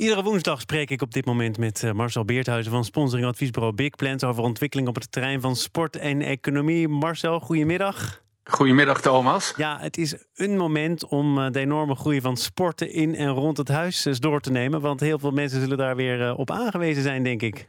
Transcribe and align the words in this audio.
Iedere 0.00 0.22
woensdag 0.22 0.60
spreek 0.60 0.90
ik 0.90 1.02
op 1.02 1.12
dit 1.12 1.24
moment 1.24 1.58
met 1.58 1.82
eh, 1.82 1.92
Marcel 1.92 2.24
Beerthuizen 2.24 2.72
van 2.72 2.84
sponsoring 2.84 3.28
adviesbureau 3.28 3.74
Big 3.74 3.96
Plans 3.96 4.24
over 4.24 4.42
ontwikkeling 4.42 4.88
op 4.88 4.94
het 4.94 5.12
terrein 5.12 5.40
van 5.40 5.56
sport 5.56 5.96
en 5.96 6.22
economie. 6.22 6.88
Marcel, 6.88 7.40
goedemiddag. 7.40 8.22
Goedemiddag 8.44 9.00
Thomas. 9.00 9.52
Ja, 9.56 9.78
het 9.80 9.96
is 9.96 10.14
een 10.34 10.56
moment 10.56 11.06
om 11.06 11.38
eh, 11.38 11.50
de 11.50 11.60
enorme 11.60 11.94
groei 11.94 12.20
van 12.20 12.36
sporten 12.36 12.92
in 12.92 13.14
en 13.14 13.28
rond 13.28 13.56
het 13.56 13.68
huis 13.68 14.04
eens 14.04 14.20
door 14.20 14.40
te 14.40 14.50
nemen. 14.50 14.80
Want 14.80 15.00
heel 15.00 15.18
veel 15.18 15.30
mensen 15.30 15.60
zullen 15.60 15.78
daar 15.78 15.96
weer 15.96 16.26
eh, 16.26 16.38
op 16.38 16.50
aangewezen 16.50 17.02
zijn, 17.02 17.22
denk 17.22 17.42
ik. 17.42 17.68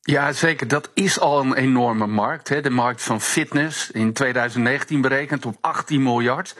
Ja, 0.00 0.32
zeker. 0.32 0.68
Dat 0.68 0.90
is 0.94 1.20
al 1.20 1.40
een 1.40 1.54
enorme 1.54 2.06
markt. 2.06 2.48
Hè. 2.48 2.60
De 2.60 2.70
markt 2.70 3.02
van 3.02 3.20
fitness 3.20 3.90
in 3.90 4.12
2019 4.12 5.00
berekend 5.00 5.46
op 5.46 5.56
18 5.60 6.02
miljard. 6.02 6.56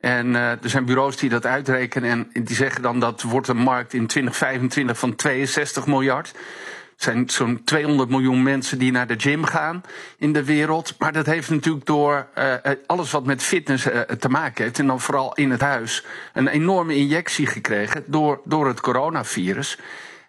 En 0.00 0.26
uh, 0.26 0.50
er 0.50 0.58
zijn 0.62 0.84
bureaus 0.84 1.16
die 1.16 1.30
dat 1.30 1.46
uitrekenen 1.46 2.10
en 2.10 2.44
die 2.44 2.56
zeggen 2.56 2.82
dan 2.82 3.00
dat 3.00 3.22
wordt 3.22 3.48
een 3.48 3.56
markt 3.56 3.92
in 3.92 4.06
2025 4.06 4.98
van 4.98 5.14
62 5.14 5.86
miljard. 5.86 6.28
Er 6.28 7.06
zijn 7.06 7.30
zo'n 7.30 7.64
200 7.64 8.08
miljoen 8.08 8.42
mensen 8.42 8.78
die 8.78 8.92
naar 8.92 9.06
de 9.06 9.18
gym 9.18 9.44
gaan 9.44 9.82
in 10.18 10.32
de 10.32 10.44
wereld. 10.44 10.94
Maar 10.98 11.12
dat 11.12 11.26
heeft 11.26 11.50
natuurlijk 11.50 11.86
door 11.86 12.26
uh, 12.38 12.54
alles 12.86 13.10
wat 13.10 13.24
met 13.24 13.42
fitness 13.42 13.86
te 14.18 14.28
maken 14.28 14.64
heeft, 14.64 14.78
en 14.78 14.86
dan 14.86 15.00
vooral 15.00 15.34
in 15.34 15.50
het 15.50 15.60
huis, 15.60 16.04
een 16.32 16.48
enorme 16.48 16.94
injectie 16.94 17.46
gekregen 17.46 18.04
door, 18.06 18.40
door 18.44 18.66
het 18.66 18.80
coronavirus. 18.80 19.78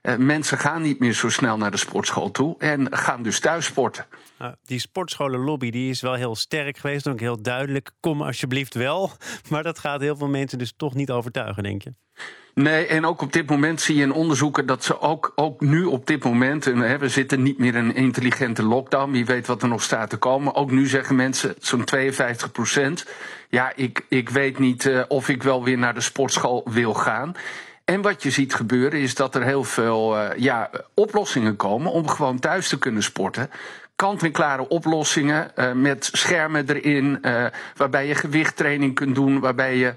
Uh, 0.01 0.15
mensen 0.15 0.57
gaan 0.57 0.81
niet 0.81 0.99
meer 0.99 1.13
zo 1.13 1.29
snel 1.29 1.57
naar 1.57 1.71
de 1.71 1.77
sportschool 1.77 2.31
toe 2.31 2.55
en 2.57 2.97
gaan 2.97 3.23
dus 3.23 3.39
thuis 3.39 3.65
sporten. 3.65 4.05
Nou, 4.37 4.55
die 4.65 4.79
sportscholenlobby 4.79 5.69
die 5.69 5.89
is 5.89 6.01
wel 6.01 6.13
heel 6.13 6.35
sterk 6.35 6.77
geweest, 6.77 7.07
ook 7.07 7.19
heel 7.19 7.41
duidelijk. 7.41 7.91
Kom 7.99 8.21
alsjeblieft 8.21 8.73
wel. 8.73 9.11
Maar 9.49 9.63
dat 9.63 9.79
gaat 9.79 10.01
heel 10.01 10.15
veel 10.15 10.27
mensen 10.27 10.57
dus 10.57 10.73
toch 10.77 10.93
niet 10.93 11.11
overtuigen, 11.11 11.63
denk 11.63 11.81
je? 11.81 11.93
Nee, 12.53 12.85
en 12.85 13.05
ook 13.05 13.21
op 13.21 13.33
dit 13.33 13.49
moment 13.49 13.81
zie 13.81 13.95
je 13.95 14.01
in 14.01 14.11
onderzoeken 14.11 14.65
dat 14.65 14.83
ze 14.83 14.99
ook, 14.99 15.31
ook 15.35 15.61
nu 15.61 15.85
op 15.85 16.07
dit 16.07 16.23
moment, 16.23 16.67
en 16.67 16.77
hè, 16.77 16.97
we 16.97 17.09
zitten 17.09 17.43
niet 17.43 17.57
meer 17.57 17.75
in 17.75 17.85
een 17.85 17.95
intelligente 17.95 18.63
lockdown, 18.63 19.11
wie 19.11 19.25
weet 19.25 19.47
wat 19.47 19.61
er 19.61 19.67
nog 19.67 19.83
staat 19.83 20.09
te 20.09 20.17
komen. 20.17 20.55
Ook 20.55 20.71
nu 20.71 20.87
zeggen 20.87 21.15
mensen, 21.15 21.55
zo'n 21.59 21.83
52 21.83 22.51
procent, 22.51 23.05
ja, 23.49 23.71
ik, 23.75 24.05
ik 24.09 24.29
weet 24.29 24.59
niet 24.59 24.85
uh, 24.85 25.03
of 25.07 25.29
ik 25.29 25.43
wel 25.43 25.63
weer 25.63 25.77
naar 25.77 25.93
de 25.93 26.01
sportschool 26.01 26.67
wil 26.69 26.93
gaan. 26.93 27.35
En 27.91 28.01
wat 28.01 28.23
je 28.23 28.29
ziet 28.29 28.53
gebeuren 28.53 28.99
is 28.99 29.15
dat 29.15 29.35
er 29.35 29.43
heel 29.43 29.63
veel 29.63 30.17
uh, 30.17 30.29
ja, 30.35 30.69
oplossingen 30.93 31.55
komen 31.55 31.91
om 31.91 32.07
gewoon 32.07 32.39
thuis 32.39 32.67
te 32.67 32.77
kunnen 32.77 33.03
sporten. 33.03 33.49
Kant-en-klare 33.95 34.67
oplossingen 34.67 35.51
uh, 35.55 35.71
met 35.71 36.09
schermen 36.11 36.69
erin, 36.69 37.17
uh, 37.21 37.45
waarbij 37.75 38.07
je 38.07 38.15
gewichttraining 38.15 38.95
kunt 38.95 39.15
doen, 39.15 39.39
waarbij 39.39 39.77
je 39.77 39.93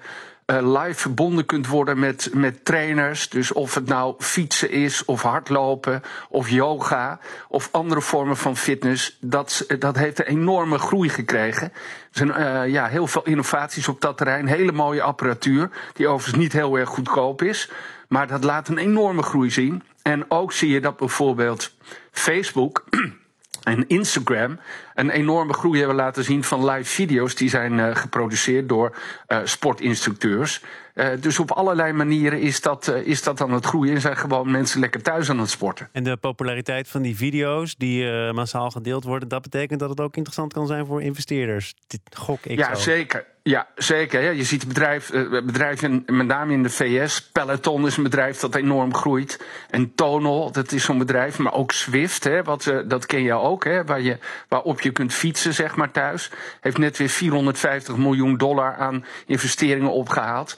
live 0.46 0.94
verbonden 0.94 1.46
kunt 1.46 1.66
worden 1.66 1.98
met, 1.98 2.30
met 2.32 2.64
trainers. 2.64 3.28
Dus 3.28 3.52
of 3.52 3.74
het 3.74 3.86
nou 3.86 4.14
fietsen 4.18 4.70
is, 4.70 5.04
of 5.04 5.22
hardlopen, 5.22 6.02
of 6.28 6.48
yoga, 6.48 7.18
of 7.48 7.68
andere 7.72 8.00
vormen 8.00 8.36
van 8.36 8.56
fitness. 8.56 9.16
Dat, 9.20 9.66
dat 9.78 9.96
heeft 9.96 10.18
een 10.18 10.24
enorme 10.24 10.78
groei 10.78 11.08
gekregen. 11.08 11.72
Er 11.72 11.72
zijn 12.10 12.28
uh, 12.28 12.72
ja, 12.72 12.86
heel 12.86 13.06
veel 13.06 13.24
innovaties 13.24 13.88
op 13.88 14.00
dat 14.00 14.16
terrein. 14.16 14.46
Hele 14.46 14.72
mooie 14.72 15.02
apparatuur, 15.02 15.70
die 15.92 16.08
overigens 16.08 16.42
niet 16.42 16.52
heel 16.52 16.78
erg 16.78 16.88
goedkoop 16.88 17.42
is. 17.42 17.70
Maar 18.08 18.26
dat 18.26 18.44
laat 18.44 18.68
een 18.68 18.78
enorme 18.78 19.22
groei 19.22 19.50
zien. 19.50 19.82
En 20.02 20.30
ook 20.30 20.52
zie 20.52 20.70
je 20.70 20.80
dat 20.80 20.96
bijvoorbeeld 20.96 21.74
Facebook 22.10 22.84
en 23.64 23.88
Instagram 23.88 24.58
een 24.94 25.10
enorme 25.10 25.52
groei 25.52 25.78
hebben 25.78 25.96
laten 25.96 26.24
zien 26.24 26.44
van 26.44 26.64
live 26.70 26.90
video's 26.90 27.34
die 27.34 27.48
zijn 27.48 27.72
uh, 27.72 27.96
geproduceerd 27.96 28.68
door 28.68 28.96
uh, 29.28 29.38
sportinstructeurs. 29.44 30.62
Uh, 30.94 31.08
dus 31.20 31.38
op 31.38 31.50
allerlei 31.50 31.92
manieren 31.92 32.40
is 32.40 32.60
dat, 32.60 32.88
is 33.04 33.22
dat 33.22 33.40
aan 33.40 33.52
het 33.52 33.64
groeien 33.64 33.94
en 33.94 34.00
zijn 34.00 34.16
gewoon 34.16 34.50
mensen 34.50 34.80
lekker 34.80 35.02
thuis 35.02 35.30
aan 35.30 35.38
het 35.38 35.50
sporten. 35.50 35.88
En 35.92 36.04
de 36.04 36.16
populariteit 36.16 36.88
van 36.88 37.02
die 37.02 37.16
video's 37.16 37.76
die 37.76 38.32
massaal 38.32 38.70
gedeeld 38.70 39.04
worden, 39.04 39.28
dat 39.28 39.42
betekent 39.42 39.80
dat 39.80 39.90
het 39.90 40.00
ook 40.00 40.16
interessant 40.16 40.52
kan 40.52 40.66
zijn 40.66 40.86
voor 40.86 41.02
investeerders. 41.02 41.74
Dit 41.86 42.00
gok 42.16 42.44
ik 42.44 42.58
ja, 42.58 42.74
zo. 42.74 42.80
zeker. 42.80 43.24
Ja, 43.46 43.68
zeker. 43.74 44.22
Ja. 44.22 44.30
Je 44.30 44.44
ziet 44.44 44.68
bedrijf, 44.68 45.10
bedrijven, 45.44 46.02
met 46.06 46.26
name 46.26 46.52
in 46.52 46.62
de 46.62 46.70
VS. 46.70 47.30
Peloton 47.30 47.86
is 47.86 47.96
een 47.96 48.02
bedrijf 48.02 48.38
dat 48.38 48.54
enorm 48.54 48.94
groeit. 48.94 49.44
En 49.70 49.94
Tonal, 49.94 50.52
dat 50.52 50.72
is 50.72 50.84
zo'n 50.84 50.98
bedrijf. 50.98 51.38
Maar 51.38 51.52
ook 51.52 51.72
Swift, 51.72 52.24
hè, 52.24 52.42
wat, 52.42 52.72
dat 52.86 53.06
ken 53.06 53.22
je 53.22 53.32
ook. 53.32 53.64
Hè, 53.64 53.84
waar 53.84 54.00
je, 54.00 54.18
waarop 54.48 54.80
je 54.80 54.90
kunt 54.90 55.12
fietsen, 55.12 55.54
zeg 55.54 55.76
maar, 55.76 55.90
thuis. 55.90 56.30
Heeft 56.60 56.78
net 56.78 56.96
weer 56.96 57.08
450 57.08 57.96
miljoen 57.96 58.36
dollar 58.36 58.74
aan 58.74 59.04
investeringen 59.26 59.92
opgehaald. 59.92 60.56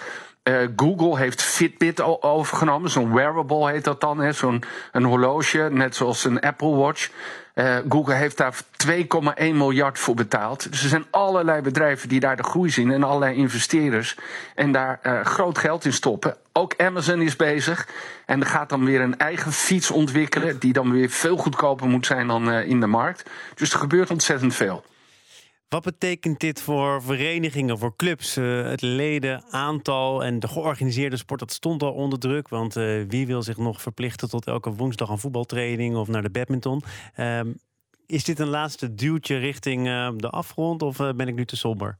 Uh, 0.49 0.69
Google 0.77 1.19
heeft 1.19 1.43
Fitbit 1.43 2.23
overgenomen. 2.23 2.91
Zo'n 2.91 3.15
wearable 3.15 3.71
heet 3.71 3.85
dat 3.85 4.01
dan. 4.01 4.35
Zo'n 4.35 4.63
een 4.93 5.05
horloge, 5.05 5.69
net 5.73 5.97
zoals 5.97 6.25
een 6.25 6.41
Apple 6.41 6.75
Watch. 6.75 7.11
Uh, 7.55 7.77
Google 7.89 8.15
heeft 8.15 8.37
daar 8.37 8.55
2,1 8.87 8.97
miljard 9.37 9.99
voor 9.99 10.15
betaald. 10.15 10.71
Dus 10.71 10.83
er 10.83 10.89
zijn 10.89 11.07
allerlei 11.11 11.61
bedrijven 11.63 12.09
die 12.09 12.21
daar 12.21 12.37
de 12.37 12.43
groei 12.43 12.71
zien 12.71 12.91
en 12.91 13.03
allerlei 13.03 13.37
investeerders 13.37 14.17
en 14.55 14.73
daar 14.73 15.01
uh, 15.03 15.21
groot 15.25 15.59
geld 15.59 15.85
in 15.85 15.93
stoppen. 15.93 16.37
Ook 16.53 16.75
Amazon 16.77 17.21
is 17.21 17.37
bezig 17.37 17.89
en 18.27 18.47
gaat 18.47 18.69
dan 18.69 18.85
weer 18.85 19.01
een 19.01 19.19
eigen 19.19 19.53
fiets 19.53 19.91
ontwikkelen 19.91 20.59
die 20.59 20.73
dan 20.73 20.93
weer 20.93 21.11
veel 21.11 21.37
goedkoper 21.37 21.89
moet 21.89 22.07
zijn 22.07 22.27
dan 22.27 22.53
in 22.53 22.81
de 22.81 22.87
markt. 22.87 23.31
Dus 23.55 23.73
er 23.73 23.79
gebeurt 23.79 24.11
ontzettend 24.11 24.55
veel. 24.55 24.85
Wat 25.69 25.83
betekent 25.83 26.41
dit 26.41 26.63
voor 26.63 27.03
verenigingen, 27.03 27.79
voor 27.79 27.97
clubs? 27.97 28.37
Uh, 28.37 28.63
het 28.63 28.83
ledenaantal 28.83 30.25
en 30.25 30.41
de 30.41 30.49
georganiseerde 30.49 31.17
sport, 31.17 31.41
dat 31.41 31.53
stond 31.53 31.83
al 31.83 31.93
onder 31.93 32.19
druk. 32.19 32.49
Want 32.49 32.77
uh, 32.77 33.05
wie 33.09 33.27
wil 33.27 33.43
zich 33.43 33.57
nog 33.57 33.83
verplichten 33.83 34.29
tot 34.29 34.47
elke 34.47 34.71
woensdag 34.71 35.09
een 35.09 35.19
voetbaltraining 35.19 35.97
of 35.97 36.09
naar 36.09 36.23
de 36.23 36.31
badminton? 36.31 36.83
Uh, 37.17 37.41
is 38.07 38.25
dit 38.25 38.39
een 38.39 38.49
laatste 38.49 38.95
duwtje 38.95 39.37
richting 39.37 39.87
uh, 39.87 40.11
de 40.17 40.31
afgrond 40.31 40.83
of 40.83 40.97
ben 40.97 41.29
ik 41.29 41.35
nu 41.35 41.45
te 41.45 41.57
somber? 41.57 41.99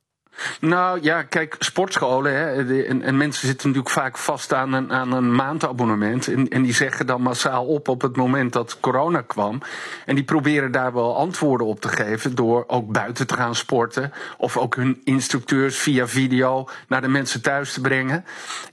Nou 0.61 0.99
ja, 1.03 1.23
kijk, 1.23 1.57
sportscholen 1.59 2.33
hè, 2.33 2.83
en, 2.85 3.03
en, 3.03 3.17
mensen 3.17 3.47
zitten 3.47 3.69
natuurlijk 3.69 3.95
vaak 3.95 4.19
vast 4.19 4.53
aan 4.53 4.73
een, 4.73 4.93
aan 4.93 5.13
een 5.13 5.35
maandabonnement. 5.35 6.29
En, 6.29 6.49
en, 6.49 6.63
die 6.63 6.75
zeggen 6.75 7.07
dan 7.07 7.23
massaal 7.23 7.67
op 7.67 7.89
op 7.89 8.03
het 8.03 8.17
moment 8.17 8.53
dat 8.53 8.81
corona 8.81 9.21
kwam. 9.21 9.61
En 10.05 10.15
die 10.15 10.25
proberen 10.25 10.73
daar 10.73 10.93
wel 10.93 11.17
antwoorden 11.17 11.67
op 11.67 11.81
te 11.81 11.89
geven 11.89 12.35
door 12.35 12.65
ook 12.67 12.93
buiten 12.93 13.27
te 13.27 13.35
gaan 13.35 13.55
sporten. 13.55 14.13
Of 14.37 14.57
ook 14.57 14.75
hun 14.75 15.01
instructeurs 15.05 15.79
via 15.79 16.07
video 16.07 16.69
naar 16.89 17.01
de 17.01 17.09
mensen 17.09 17.43
thuis 17.43 17.73
te 17.73 17.81
brengen. 17.81 18.25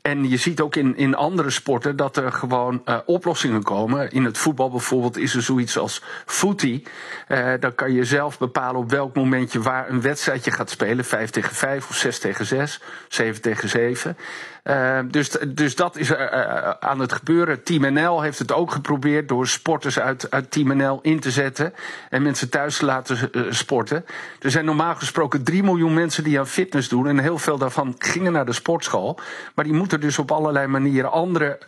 En 0.02 0.30
je 0.30 0.38
ziet 0.38 0.62
ook 0.62 0.76
in, 0.76 0.98
in 0.98 1.16
andere 1.16 1.50
sporten 1.50 1.96
dat 1.96 2.18
er 2.18 2.32
gewoon 2.32 2.82
uh, 2.86 2.98
oplossingen 3.06 3.64
komen. 3.64 4.12
In 4.12 4.24
het 4.24 4.38
voetbal 4.38 4.70
bijvoorbeeld 4.70 5.18
is 5.18 5.36
er 5.36 5.42
zoiets 5.42 5.78
als 5.78 6.04
footy. 6.26 6.84
Uh, 7.28 7.54
dan 7.60 7.76
kan 7.76 7.94
je 7.94 8.04
zelf 8.04 8.38
bepalen 8.38 8.82
op 8.82 8.90
welk 8.90 9.16
moment 9.16 9.52
je 9.52 9.62
waar 9.62 9.90
een 9.90 10.02
wedstrijdje 10.02 10.52
gaat 10.52 10.70
spelen. 10.70 11.06
Vijf 11.06 11.30
tegen 11.30 11.53
5 11.54 11.90
of 11.90 11.96
6 11.96 12.20
tegen 12.20 12.46
6, 12.46 12.80
7 13.08 13.42
tegen 13.42 13.70
7. 13.70 14.18
Uh, 14.64 15.00
dus, 15.08 15.30
dus 15.48 15.76
dat 15.76 15.98
is 15.98 16.10
uh, 16.10 16.70
aan 16.70 17.00
het 17.00 17.14
gebeuren. 17.14 17.64
Team 17.64 17.94
NL 17.94 18.22
heeft 18.22 18.40
het 18.40 18.52
ook 18.52 18.72
geprobeerd 18.72 19.28
door 19.28 19.48
sporters 19.48 20.00
uit, 20.00 20.32
uit 20.32 20.52
Team 20.52 20.78
NL 20.78 21.00
in 21.02 21.20
te 21.20 21.32
zetten 21.32 21.74
en 22.10 22.22
mensen 22.22 22.50
thuis 22.50 22.78
te 22.78 22.86
laten 22.86 23.30
uh, 23.32 23.44
sporten. 23.50 24.06
Er 24.40 24.52
zijn 24.52 24.66
normaal 24.66 24.96
gesproken 24.96 25.44
3 25.44 25.64
miljoen 25.64 25.94
mensen 25.94 26.24
die 26.24 26.40
aan 26.40 26.48
fitness 26.48 26.90
doen 26.90 27.08
en 27.08 27.20
heel 27.20 27.38
veel 27.38 27.58
daarvan 27.58 27.96
gingen 27.98 28.32
naar 28.32 28.46
de 28.46 28.54
sportschool. 28.54 29.20
Maar 29.56 29.66
die 29.66 29.74
moeten 29.74 30.02
dus 30.02 30.20
op 30.20 30.32
allerlei 30.32 30.68
manieren 30.68 31.12
andere 31.12 31.60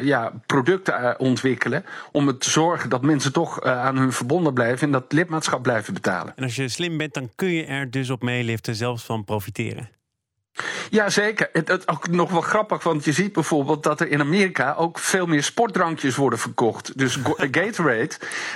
ja, 0.00 0.32
producten 0.46 1.20
ontwikkelen 1.20 1.84
om 2.12 2.26
het 2.26 2.40
te 2.40 2.50
zorgen 2.50 2.90
dat 2.90 3.02
mensen 3.02 3.32
toch 3.32 3.62
aan 3.62 3.96
hun 3.96 4.12
verbonden 4.12 4.54
blijven 4.54 4.86
en 4.86 4.92
dat 4.92 5.12
lidmaatschap 5.12 5.62
blijven 5.62 5.94
betalen. 5.94 6.32
En 6.36 6.42
als 6.42 6.56
je 6.56 6.68
slim 6.68 6.96
bent, 6.96 7.14
dan 7.14 7.30
kun 7.34 7.48
je 7.48 7.64
er 7.64 7.90
dus 7.90 8.10
op 8.10 8.22
meeliften, 8.22 8.74
zelfs 8.74 9.04
van 9.04 9.24
profiteren. 9.26 9.90
Ja, 10.90 11.08
zeker. 11.08 11.48
Het 11.52 11.68
is 11.68 11.88
ook 11.88 12.08
nog 12.08 12.30
wel 12.30 12.40
grappig, 12.40 12.82
want 12.82 13.04
je 13.04 13.12
ziet 13.12 13.32
bijvoorbeeld 13.32 13.82
dat 13.82 14.00
er 14.00 14.08
in 14.08 14.20
Amerika 14.20 14.74
ook 14.74 14.98
veel 14.98 15.26
meer 15.26 15.42
sportdrankjes 15.42 16.16
worden 16.16 16.38
verkocht. 16.38 16.98
Dus 16.98 17.18
Gatorade, 17.56 18.10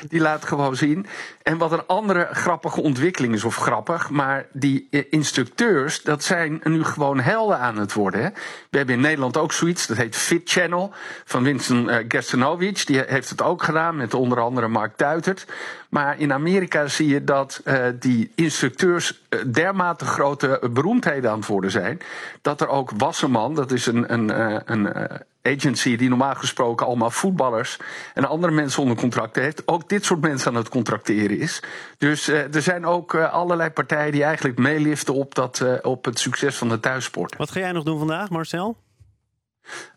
die 0.08 0.20
laat 0.20 0.44
gewoon 0.44 0.76
zien. 0.76 1.06
En 1.42 1.58
wat 1.58 1.72
een 1.72 1.86
andere 1.86 2.28
grappige 2.32 2.80
ontwikkeling 2.80 3.34
is, 3.34 3.44
of 3.44 3.56
grappig, 3.56 4.10
maar 4.10 4.46
die 4.52 4.88
instructeurs, 5.10 6.02
dat 6.02 6.24
zijn 6.24 6.60
nu 6.64 6.84
gewoon 6.84 7.20
helden 7.20 7.58
aan 7.58 7.76
het 7.76 7.92
worden. 7.92 8.22
Hè? 8.22 8.28
We 8.70 8.76
hebben 8.76 8.94
in 8.94 9.00
Nederland 9.00 9.36
ook 9.36 9.52
zoiets, 9.52 9.86
dat 9.86 9.96
heet 9.96 10.16
Fit 10.16 10.50
Channel, 10.50 10.92
van 11.24 11.42
Winston 11.42 11.88
uh, 11.88 11.96
Gerstenovic. 12.08 12.86
Die 12.86 13.02
heeft 13.06 13.30
het 13.30 13.42
ook 13.42 13.62
gedaan 13.62 13.96
met 13.96 14.14
onder 14.14 14.40
andere 14.40 14.68
Mark 14.68 14.96
Tuitert. 14.96 15.46
Maar 15.90 16.18
in 16.18 16.32
Amerika 16.32 16.86
zie 16.88 17.08
je 17.08 17.24
dat 17.24 17.60
uh, 17.64 17.84
die 17.98 18.32
instructeurs 18.34 19.19
dermate 19.52 20.04
grote 20.04 20.68
beroemdheden 20.72 21.30
aan 21.30 21.38
het 21.38 21.46
worden 21.46 21.70
zijn. 21.70 22.00
Dat 22.42 22.60
er 22.60 22.68
ook 22.68 22.90
Wasserman, 22.96 23.54
dat 23.54 23.72
is 23.72 23.86
een, 23.86 24.12
een, 24.12 24.30
uh, 24.30 24.60
een 24.64 25.10
agency 25.42 25.96
die 25.96 26.08
normaal 26.08 26.34
gesproken 26.34 26.86
allemaal 26.86 27.10
voetballers 27.10 27.78
en 28.14 28.24
andere 28.24 28.52
mensen 28.52 28.82
onder 28.82 28.96
contract 28.96 29.36
heeft, 29.36 29.62
ook 29.66 29.88
dit 29.88 30.04
soort 30.04 30.20
mensen 30.20 30.50
aan 30.50 30.56
het 30.56 30.68
contracteren 30.68 31.38
is. 31.38 31.62
Dus 31.98 32.28
er 32.28 32.62
zijn 32.62 32.86
ook 32.86 33.14
allerlei 33.14 33.70
partijen 33.70 34.12
die 34.12 34.24
eigenlijk 34.24 34.58
meeliften 34.58 35.14
op, 35.14 35.34
dat, 35.34 35.64
op 35.82 36.04
het 36.04 36.18
succes 36.18 36.56
van 36.56 36.68
de 36.68 36.80
thuissport. 36.80 37.36
Wat 37.36 37.50
ga 37.50 37.60
jij 37.60 37.72
nog 37.72 37.84
doen 37.84 37.98
vandaag, 37.98 38.28
Marcel? 38.28 38.76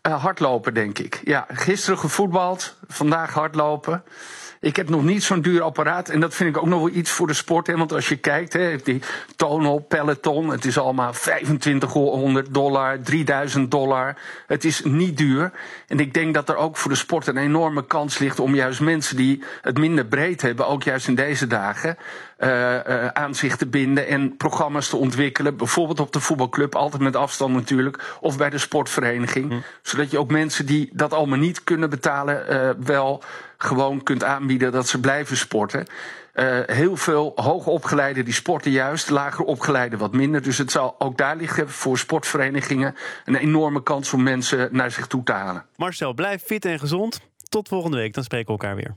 Hardlopen, 0.02 0.74
denk 0.74 0.98
ik. 0.98 1.20
Ja, 1.24 1.46
gisteren 1.48 1.98
gevoetbald, 1.98 2.76
vandaag 2.88 3.32
hardlopen. 3.32 4.02
Ik 4.64 4.76
heb 4.76 4.88
nog 4.88 5.04
niet 5.04 5.22
zo'n 5.22 5.40
duur 5.40 5.62
apparaat. 5.62 6.08
En 6.08 6.20
dat 6.20 6.34
vind 6.34 6.56
ik 6.56 6.62
ook 6.62 6.68
nog 6.68 6.80
wel 6.80 6.90
iets 6.90 7.10
voor 7.10 7.26
de 7.26 7.32
sport. 7.32 7.66
Hè? 7.66 7.76
Want 7.76 7.92
als 7.92 8.08
je 8.08 8.16
kijkt, 8.16 8.52
hè, 8.52 8.76
die 8.76 9.02
tonal, 9.36 9.78
peloton. 9.78 10.48
Het 10.48 10.64
is 10.64 10.78
allemaal 10.78 11.12
2500 11.12 12.54
dollar, 12.54 13.00
3000 13.00 13.70
dollar. 13.70 14.16
Het 14.46 14.64
is 14.64 14.82
niet 14.84 15.16
duur. 15.16 15.52
En 15.86 16.00
ik 16.00 16.14
denk 16.14 16.34
dat 16.34 16.48
er 16.48 16.56
ook 16.56 16.76
voor 16.76 16.90
de 16.90 16.96
sport 16.96 17.26
een 17.26 17.36
enorme 17.36 17.86
kans 17.86 18.18
ligt 18.18 18.40
om 18.40 18.54
juist 18.54 18.80
mensen 18.80 19.16
die 19.16 19.42
het 19.60 19.78
minder 19.78 20.06
breed 20.06 20.42
hebben, 20.42 20.66
ook 20.66 20.82
juist 20.82 21.08
in 21.08 21.14
deze 21.14 21.46
dagen, 21.46 21.96
uh, 22.38 22.48
uh, 22.48 23.06
aan 23.06 23.34
zich 23.34 23.56
te 23.56 23.66
binden 23.66 24.06
en 24.06 24.36
programma's 24.36 24.88
te 24.88 24.96
ontwikkelen. 24.96 25.56
Bijvoorbeeld 25.56 26.00
op 26.00 26.12
de 26.12 26.20
voetbalclub, 26.20 26.74
altijd 26.74 27.02
met 27.02 27.16
afstand 27.16 27.54
natuurlijk. 27.54 28.16
Of 28.20 28.36
bij 28.36 28.50
de 28.50 28.58
sportvereniging. 28.58 29.50
Hm. 29.52 29.58
Zodat 29.82 30.10
je 30.10 30.18
ook 30.18 30.30
mensen 30.30 30.66
die 30.66 30.90
dat 30.92 31.12
allemaal 31.12 31.38
niet 31.38 31.64
kunnen 31.64 31.90
betalen, 31.90 32.44
uh, 32.50 32.70
wel 32.78 33.22
gewoon 33.58 34.02
kunt 34.02 34.24
aanbieden 34.24 34.72
dat 34.72 34.88
ze 34.88 35.00
blijven 35.00 35.36
sporten. 35.36 35.86
Uh, 36.34 36.58
heel 36.66 36.96
veel 36.96 37.32
hoogopgeleiden 37.34 38.24
die 38.24 38.34
sporten 38.34 38.70
juist, 38.70 39.10
lager 39.10 39.44
opgeleiden 39.44 39.98
wat 39.98 40.12
minder. 40.12 40.42
Dus 40.42 40.58
het 40.58 40.70
zal 40.70 40.94
ook 40.98 41.18
daar 41.18 41.36
liggen 41.36 41.70
voor 41.70 41.98
sportverenigingen 41.98 42.94
een 43.24 43.36
enorme 43.36 43.82
kans 43.82 44.12
om 44.12 44.22
mensen 44.22 44.68
naar 44.72 44.90
zich 44.90 45.06
toe 45.06 45.22
te 45.22 45.32
halen. 45.32 45.66
Marcel, 45.76 46.14
blijf 46.14 46.42
fit 46.42 46.64
en 46.64 46.78
gezond. 46.78 47.20
Tot 47.48 47.68
volgende 47.68 47.96
week, 47.96 48.14
dan 48.14 48.24
spreken 48.24 48.46
we 48.46 48.52
elkaar 48.52 48.76
weer. 48.76 48.96